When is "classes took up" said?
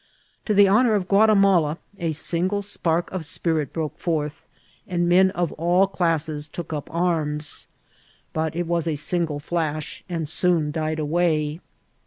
5.85-6.89